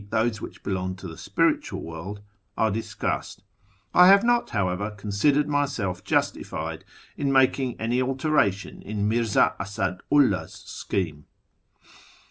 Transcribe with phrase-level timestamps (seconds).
[0.09, 2.21] those which belong to the Spiritual World),
[2.57, 3.43] are discussed.
[3.93, 6.83] I have not, however, con sidered myself justified
[7.17, 11.27] in making any alteration in Mirza Asadu 'llah's scheme.